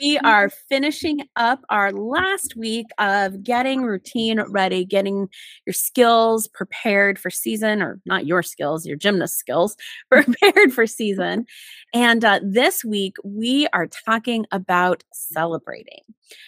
[0.00, 5.28] We are finishing up our last week of getting routine ready, getting
[5.66, 9.76] your skills prepared for season, or not your skills, your gymnast skills
[10.10, 11.44] prepared for season.
[11.92, 16.02] And uh, this week, we are talking about celebrating.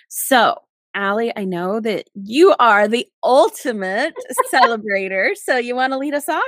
[0.09, 0.57] So,
[0.95, 4.15] Ali, I know that you are the ultimate
[4.53, 5.37] celebrator.
[5.37, 6.43] So, you want to lead us off?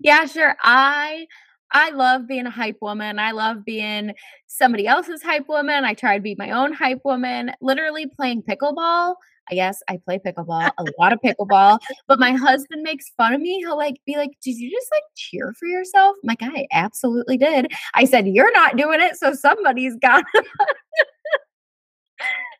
[0.00, 0.56] Yeah, sure.
[0.62, 1.26] I
[1.72, 3.18] I love being a hype woman.
[3.18, 4.12] I love being
[4.46, 5.84] somebody else's hype woman.
[5.84, 7.52] I try to be my own hype woman.
[7.60, 9.14] Literally playing pickleball.
[9.50, 11.78] I guess I play pickleball, a lot of pickleball.
[12.06, 13.58] But my husband makes fun of me.
[13.58, 16.16] He'll like be like, Did you just like cheer for yourself?
[16.22, 17.72] I'm like, I absolutely did.
[17.94, 20.24] I said, You're not doing it, so somebody's got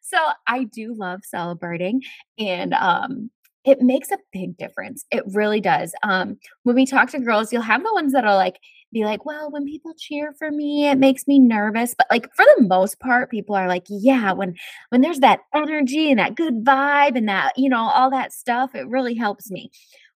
[0.00, 2.02] So I do love celebrating.
[2.38, 3.30] And um
[3.64, 5.04] it makes a big difference.
[5.10, 5.94] It really does.
[6.02, 8.58] Um, when we talk to girls, you'll have the ones that are like,
[8.92, 11.94] be like, well, when people cheer for me, it makes me nervous.
[11.94, 14.54] But like for the most part, people are like, yeah, when
[14.90, 18.74] when there's that energy and that good vibe and that, you know, all that stuff,
[18.74, 19.70] it really helps me.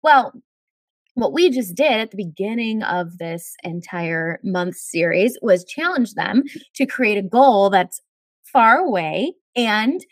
[0.03, 0.33] Well,
[1.14, 6.42] what we just did at the beginning of this entire month series was challenge them
[6.75, 8.01] to create a goal that's
[8.45, 10.05] far away and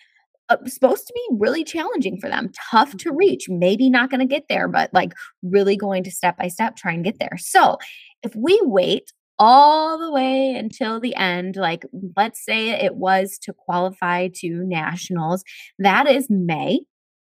[0.52, 3.16] Uh, supposed to be really challenging for them, tough to mm-hmm.
[3.16, 6.76] reach, maybe not going to get there, but like really going to step by step
[6.76, 7.38] try and get there.
[7.38, 7.78] So
[8.22, 11.84] if we wait all the way until the end, like
[12.16, 15.42] let's say it was to qualify to nationals,
[15.78, 16.80] that is May.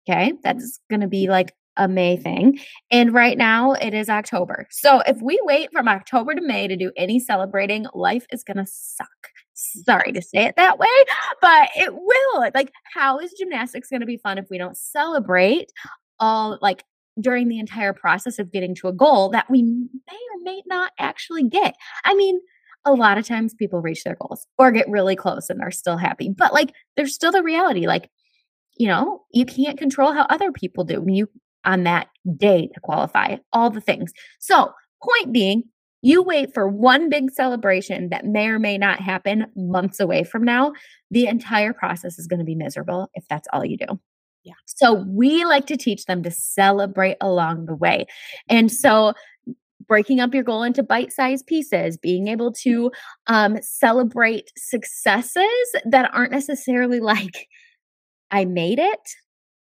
[0.06, 0.34] Okay.
[0.42, 2.58] That's going to be like a May thing.
[2.91, 4.67] And right now it is October.
[4.70, 8.58] So if we wait from October to May to do any celebrating, life is going
[8.58, 9.08] to suck.
[9.55, 10.88] Sorry to say it that way,
[11.41, 12.50] but it will.
[12.55, 15.70] Like, how is gymnastics going to be fun if we don't celebrate
[16.19, 16.84] all like
[17.20, 20.92] during the entire process of getting to a goal that we may or may not
[20.98, 21.74] actually get.
[22.05, 22.41] I mean,
[22.84, 25.96] a lot of times people reach their goals or get really close and are still
[25.96, 28.11] happy, but like there's still the reality like,
[28.77, 31.28] you know, you can't control how other people do you
[31.64, 34.12] on that day to qualify, all the things.
[34.39, 35.64] So, point being,
[36.04, 40.44] you wait for one big celebration that may or may not happen months away from
[40.44, 40.74] now.
[41.10, 43.98] The entire process is going to be miserable if that's all you do.
[44.42, 44.52] Yeah.
[44.66, 48.04] So we like to teach them to celebrate along the way.
[48.50, 49.14] And so
[49.88, 52.90] breaking up your goal into bite-sized pieces, being able to
[53.26, 57.48] um, celebrate successes that aren't necessarily like
[58.30, 59.00] I made it.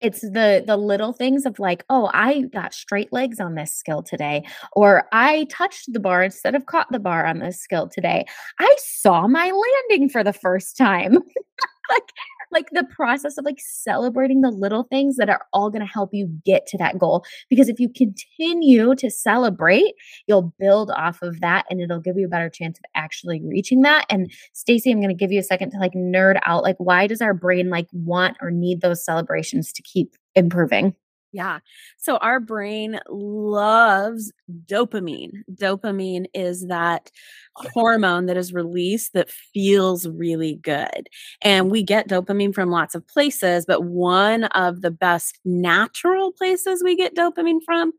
[0.03, 4.03] It's the the little things of like, oh, I got straight legs on this skill
[4.03, 8.27] today, or I touched the bar instead of caught the bar on this skill today.
[8.59, 9.51] I saw my
[9.91, 11.13] landing for the first time.
[11.91, 12.09] like
[12.53, 16.11] like the process of like celebrating the little things that are all going to help
[16.13, 17.25] you get to that goal.
[17.49, 19.95] Because if you continue to celebrate
[20.27, 23.83] you'll build off of that and it'll give you a better chance of actually reaching
[23.83, 24.07] that.
[24.11, 27.07] And Stacie I'm going to give you a second to like nerd out like why
[27.07, 30.95] does our brain like want or need those celebrations to keep improving
[31.33, 31.61] yeah.
[31.97, 34.33] So our brain loves
[34.67, 35.43] dopamine.
[35.55, 37.11] Dopamine is that
[37.55, 41.09] hormone that is released that feels really good.
[41.43, 46.83] And we get dopamine from lots of places, but one of the best natural places
[46.85, 47.93] we get dopamine from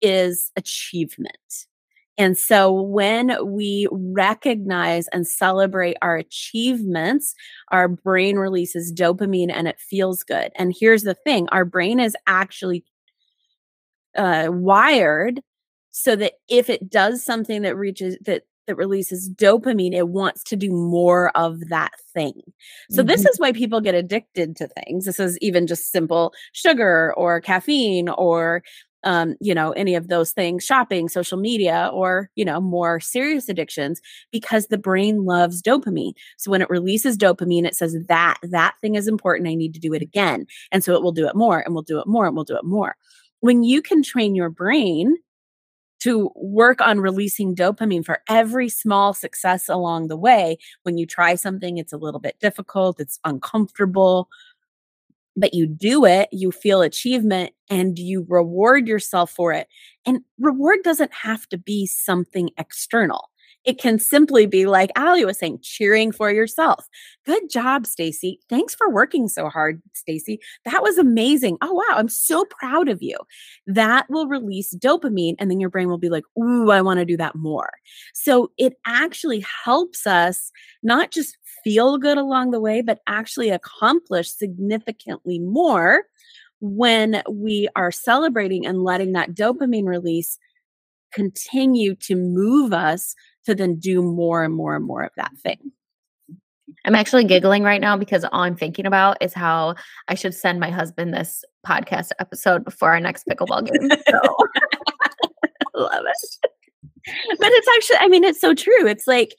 [0.00, 1.66] is achievement.
[2.18, 7.34] And so when we recognize and celebrate our achievements,
[7.70, 10.50] our brain releases dopamine and it feels good.
[10.56, 12.84] And here's the thing our brain is actually
[14.16, 15.40] uh, wired
[15.92, 20.54] so that if it does something that reaches that that releases dopamine, it wants to
[20.54, 22.40] do more of that thing.
[22.90, 23.08] So, mm-hmm.
[23.08, 25.06] this is why people get addicted to things.
[25.06, 28.62] This is even just simple sugar or caffeine or
[29.04, 33.48] um, you know, any of those things, shopping, social media, or, you know, more serious
[33.48, 34.00] addictions,
[34.32, 36.14] because the brain loves dopamine.
[36.36, 39.48] So when it releases dopamine, it says that that thing is important.
[39.48, 40.46] I need to do it again.
[40.72, 42.56] And so it will do it more and we'll do it more and we'll do
[42.56, 42.96] it more.
[43.40, 45.14] When you can train your brain
[46.00, 51.34] to work on releasing dopamine for every small success along the way, when you try
[51.34, 54.28] something, it's a little bit difficult, it's uncomfortable,
[55.38, 59.68] but you do it, you feel achievement and you reward yourself for it.
[60.06, 63.30] And reward doesn't have to be something external.
[63.64, 66.86] It can simply be like Ali was saying, cheering for yourself.
[67.26, 68.38] Good job, Stacie.
[68.48, 70.38] Thanks for working so hard, Stacie.
[70.64, 71.58] That was amazing.
[71.60, 71.96] Oh, wow.
[71.96, 73.18] I'm so proud of you.
[73.66, 77.04] That will release dopamine, and then your brain will be like, Ooh, I want to
[77.04, 77.70] do that more.
[78.14, 80.50] So it actually helps us
[80.82, 86.04] not just feel good along the way, but actually accomplish significantly more
[86.60, 90.38] when we are celebrating and letting that dopamine release
[91.12, 93.14] continue to move us
[93.48, 95.72] to then do more and more and more of that thing.
[96.84, 99.74] I'm actually giggling right now because all I'm thinking about is how
[100.08, 103.90] I should send my husband this podcast episode before our next pickleball game.
[104.08, 104.20] So.
[105.74, 106.50] Love it.
[107.38, 108.86] But it's actually, I mean, it's so true.
[108.86, 109.34] It's like,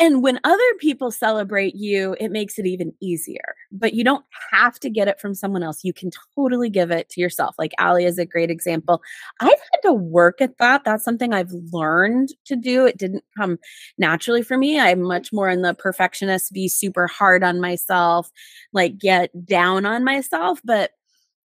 [0.00, 3.54] and when other people celebrate you, it makes it even easier.
[3.70, 5.84] But you don't have to get it from someone else.
[5.84, 7.54] You can totally give it to yourself.
[7.58, 9.02] Like Ali is a great example.
[9.40, 10.84] I've had to work at that.
[10.84, 12.86] That's something I've learned to do.
[12.86, 13.58] It didn't come
[13.98, 14.80] naturally for me.
[14.80, 18.30] I'm much more in the perfectionist, be super hard on myself,
[18.72, 20.60] like get down on myself.
[20.64, 20.92] But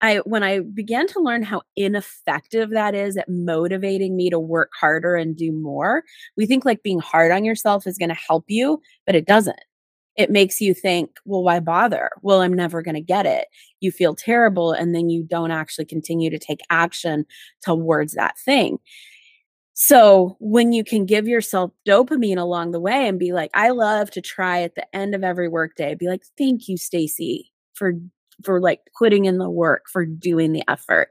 [0.04, 4.72] I when I began to learn how ineffective that is at motivating me to work
[4.80, 6.04] harder and do more,
[6.38, 9.60] we think like being hard on yourself is going to help you, but it doesn't.
[10.16, 12.12] It makes you think, well, why bother?
[12.22, 13.48] Well, I'm never going to get it.
[13.80, 17.26] You feel terrible and then you don't actually continue to take action
[17.66, 18.78] towards that thing.
[19.74, 24.12] So when you can give yourself dopamine along the way and be like, I love
[24.12, 27.94] to try at the end of every workday, be like, thank you, Stacie, for
[28.44, 31.10] for like putting in the work, for doing the effort.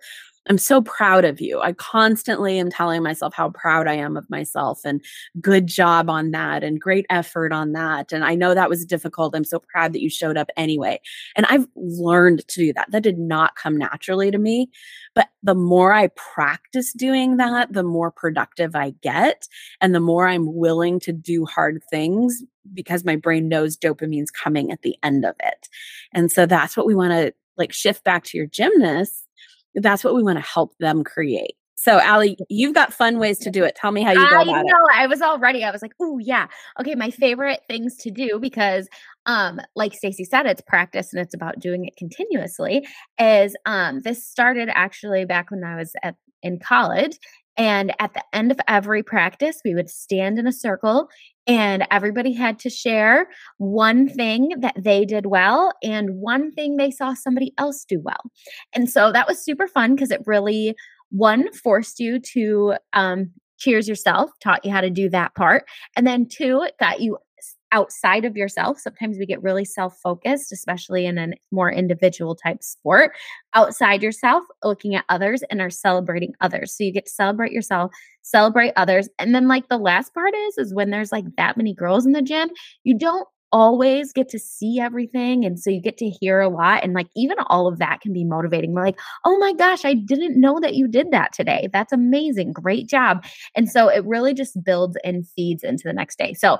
[0.48, 1.60] I'm so proud of you.
[1.60, 5.00] I constantly am telling myself how proud I am of myself and
[5.40, 8.12] good job on that and great effort on that.
[8.12, 9.36] And I know that was difficult.
[9.36, 11.00] I'm so proud that you showed up anyway.
[11.36, 12.90] And I've learned to do that.
[12.90, 14.68] That did not come naturally to me.
[15.14, 19.46] But the more I practice doing that, the more productive I get
[19.80, 22.42] and the more I'm willing to do hard things
[22.74, 25.68] because my brain knows dopamine's coming at the end of it.
[26.12, 29.28] And so that's what we want to like shift back to your gymnasts
[29.74, 31.54] that's what we want to help them create.
[31.82, 33.74] So, Ali, you've got fun ways to do it.
[33.74, 34.96] Tell me how you go I about know, it.
[34.96, 35.64] I was all ready.
[35.64, 36.46] I was like, "Oh yeah,
[36.80, 38.88] okay." My favorite things to do because,
[39.26, 42.86] um, like Stacie said, it's practice and it's about doing it continuously.
[43.18, 47.18] Is um, this started actually back when I was at in college,
[47.56, 51.08] and at the end of every practice, we would stand in a circle
[51.46, 53.26] and everybody had to share
[53.58, 58.20] one thing that they did well and one thing they saw somebody else do well.
[58.72, 60.74] And so that was super fun because it really,
[61.10, 65.64] one, forced you to um, cheers yourself, taught you how to do that part.
[65.96, 67.18] And then two, it got you
[67.72, 68.78] outside of yourself.
[68.78, 73.12] Sometimes we get really self focused, especially in a more individual type sport.
[73.54, 76.76] Outside yourself, looking at others and are celebrating others.
[76.76, 77.92] So you get to celebrate yourself,
[78.22, 79.08] celebrate others.
[79.18, 82.12] And then, like, the last part is, is when there's like that many girls in
[82.12, 82.50] the gym,
[82.84, 86.82] you don't always get to see everything and so you get to hear a lot
[86.82, 89.92] and like even all of that can be motivating we're like oh my gosh i
[89.92, 93.22] didn't know that you did that today that's amazing great job
[93.54, 96.56] and so it really just builds and feeds into the next day so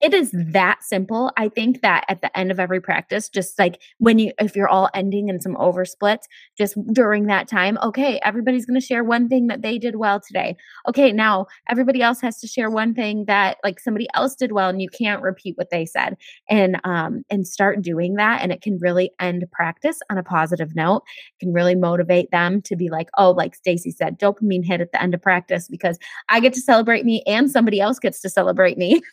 [0.00, 1.30] it is that simple.
[1.36, 4.68] I think that at the end of every practice, just like when you, if you're
[4.68, 6.26] all ending in some over splits,
[6.56, 10.20] just during that time, okay, everybody's going to share one thing that they did well
[10.20, 10.56] today.
[10.88, 14.70] Okay, now everybody else has to share one thing that like somebody else did well,
[14.70, 16.16] and you can't repeat what they said,
[16.48, 20.74] and um and start doing that, and it can really end practice on a positive
[20.74, 21.02] note.
[21.38, 24.92] It can really motivate them to be like, oh, like Stacie said, dopamine hit at
[24.92, 25.98] the end of practice because
[26.28, 29.02] I get to celebrate me and somebody else gets to celebrate me.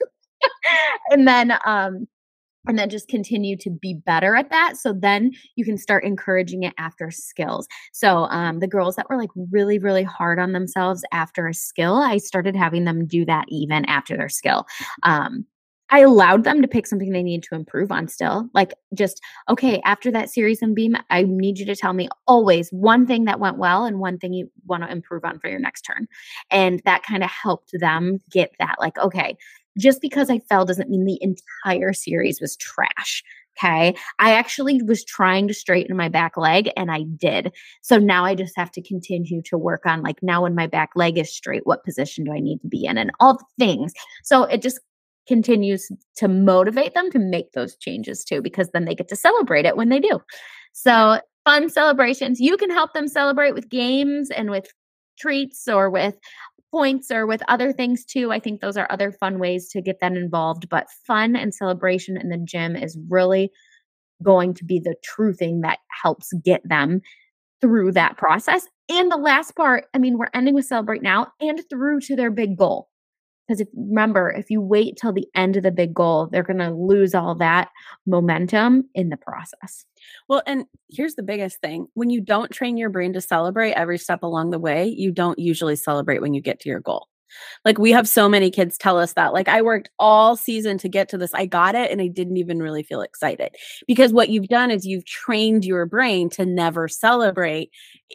[1.10, 2.08] and then um
[2.68, 6.64] and then just continue to be better at that so then you can start encouraging
[6.64, 11.04] it after skills so um, the girls that were like really really hard on themselves
[11.12, 14.66] after a skill i started having them do that even after their skill
[15.04, 15.46] um,
[15.94, 18.50] I allowed them to pick something they need to improve on still.
[18.54, 22.70] Like, just, okay, after that series and beam, I need you to tell me always
[22.70, 25.60] one thing that went well and one thing you want to improve on for your
[25.60, 26.08] next turn.
[26.50, 29.36] And that kind of helped them get that, like, okay,
[29.78, 33.24] just because I fell doesn't mean the entire series was trash.
[33.58, 33.96] Okay.
[34.20, 37.52] I actually was trying to straighten my back leg and I did.
[37.82, 40.92] So now I just have to continue to work on like now when my back
[40.96, 43.94] leg is straight, what position do I need to be in and all the things.
[44.24, 44.80] So it just
[45.28, 49.66] continues to motivate them to make those changes too, because then they get to celebrate
[49.66, 50.22] it when they do.
[50.74, 52.40] So fun celebrations.
[52.40, 54.68] You can help them celebrate with games and with
[55.20, 56.18] treats or with
[56.72, 58.32] points or with other things too.
[58.32, 60.70] I think those are other fun ways to get them involved.
[60.70, 63.52] But fun and celebration in the gym is really
[64.24, 67.02] going to be the true thing that helps get them
[67.60, 68.68] through that process.
[68.90, 72.32] And the last part, I mean, we're ending with celebrate now and through to their
[72.32, 72.91] big goal.
[73.52, 76.60] Because if remember, if you wait till the end of the big goal, they're going
[76.60, 77.68] to lose all that
[78.06, 79.86] momentum in the process.
[80.30, 83.98] Well, and here's the biggest thing when you don't train your brain to celebrate every
[83.98, 87.10] step along the way, you don't usually celebrate when you get to your goal.
[87.66, 89.34] Like we have so many kids tell us that.
[89.34, 91.34] Like I worked all season to get to this.
[91.34, 93.56] I got it and I didn't even really feel excited.
[93.88, 97.72] Because what you've done is you've trained your brain to never celebrate.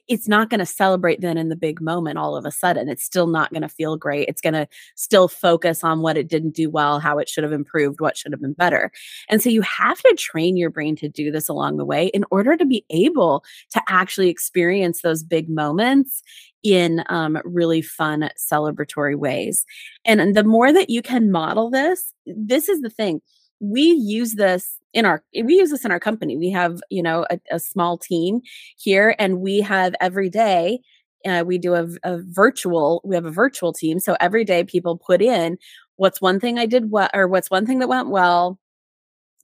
[0.08, 2.88] It's not going to celebrate then in the big moment all of a sudden.
[2.88, 4.28] It's still not going to feel great.
[4.28, 7.52] It's going to still focus on what it didn't do well, how it should have
[7.52, 8.90] improved, what should have been better.
[9.28, 12.24] And so you have to train your brain to do this along the way in
[12.30, 16.22] order to be able to actually experience those big moments
[16.66, 19.64] in um, really fun celebratory ways.
[20.04, 23.20] And, the more that you can model this, this is the thing.
[23.60, 26.36] We use this in our we use this in our company.
[26.36, 28.40] We have you know a, a small team
[28.76, 30.80] here, and we have every day
[31.26, 34.96] uh, we do a, a, virtual we have a virtual team so every day people
[34.96, 35.58] put in
[35.96, 38.58] what's one thing i did what or what's one thing that went well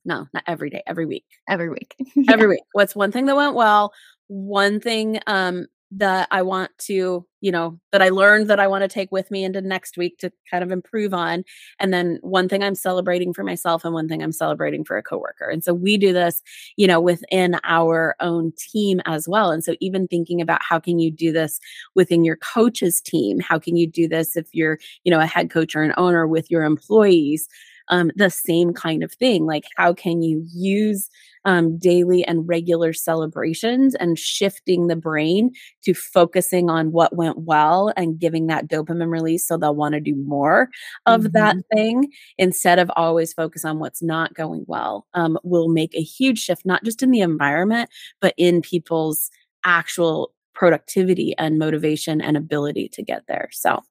[0.05, 1.97] no not every day every week every week
[2.29, 3.93] every week what's one thing that went well
[4.29, 8.83] one thing um that I want to, you know, that I learned that I want
[8.83, 11.45] to take with me into next week to kind of improve on.
[11.79, 15.03] And then one thing I'm celebrating for myself and one thing I'm celebrating for a
[15.03, 15.49] coworker.
[15.51, 16.41] And so we do this,
[16.77, 19.51] you know, within our own team as well.
[19.51, 21.61] And so even thinking about how can you do this
[21.95, 23.39] within your coach's team?
[23.39, 26.27] How can you do this if you're, you know, a head coach or an owner
[26.27, 27.49] with your employees?
[27.93, 29.45] Um, the same kind of thing.
[29.47, 31.11] Like, how can you use
[31.45, 35.51] um, daily and regular celebrations and shifting the brain
[35.85, 40.01] to focusing on what went well and giving that dopamine release so they'll want to
[40.01, 40.71] do more
[41.07, 41.33] of mm-hmm.
[41.33, 46.03] that thing instead of always focus on what's not going well um, will make a
[46.03, 49.31] huge shift, not just in the environment, but in people's
[49.65, 53.49] actual productivity and motivation and ability to get there.
[53.53, 53.83] So,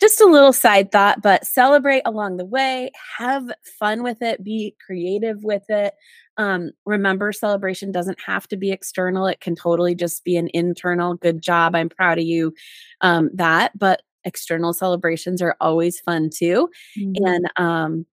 [0.00, 4.74] just a little side thought, but celebrate along the way, have fun with it, be
[4.84, 5.94] creative with it.
[6.36, 11.14] Um, remember, celebration doesn't have to be external, it can totally just be an internal
[11.14, 11.74] good job.
[11.74, 12.54] I'm proud of you.
[13.00, 16.68] Um, that, but external celebrations are always fun too.
[16.98, 17.26] Mm-hmm.
[17.26, 18.06] And um,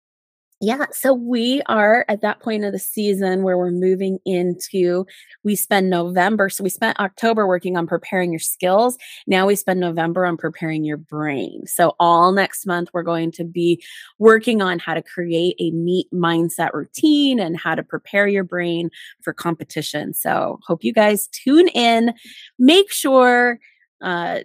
[0.60, 5.06] yeah, so we are at that point of the season where we're moving into,
[5.44, 6.48] we spend November.
[6.48, 8.98] So we spent October working on preparing your skills.
[9.28, 11.64] Now we spend November on preparing your brain.
[11.66, 13.80] So all next month, we're going to be
[14.18, 18.90] working on how to create a neat mindset routine and how to prepare your brain
[19.22, 20.12] for competition.
[20.12, 22.14] So hope you guys tune in.
[22.58, 23.60] Make sure,
[24.02, 24.40] uh,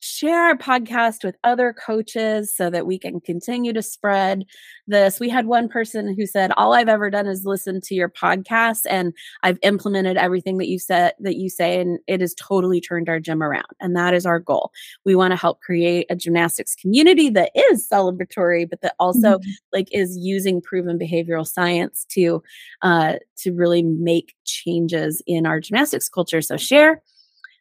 [0.00, 4.44] share our podcast with other coaches so that we can continue to spread
[4.86, 5.20] this.
[5.20, 8.80] We had one person who said, "All I've ever done is listen to your podcast
[8.88, 13.08] and I've implemented everything that you said that you say and it has totally turned
[13.08, 14.72] our gym around." And that is our goal.
[15.04, 19.50] We want to help create a gymnastics community that is celebratory but that also mm-hmm.
[19.72, 22.42] like is using proven behavioral science to
[22.82, 26.42] uh to really make changes in our gymnastics culture.
[26.42, 27.02] So share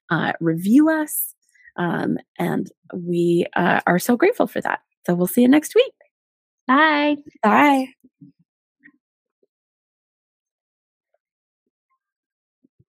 [0.10, 1.36] uh, review us
[1.80, 4.82] um, and we uh, are so grateful for that.
[5.08, 5.94] So we'll see you next week.
[6.68, 7.16] Bye.
[7.42, 7.88] Bye.